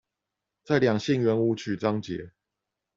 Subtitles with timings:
[0.63, 2.31] 在兩性圓舞曲章節